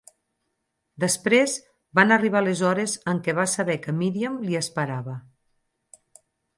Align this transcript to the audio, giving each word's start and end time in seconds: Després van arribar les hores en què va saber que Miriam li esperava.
Després 1.03 1.53
van 2.01 2.15
arribar 2.17 2.43
les 2.47 2.65
hores 2.71 2.97
en 3.13 3.23
què 3.29 3.39
va 3.43 3.47
saber 3.55 3.79
que 3.87 3.97
Miriam 4.01 4.43
li 4.49 4.61
esperava. 4.65 5.19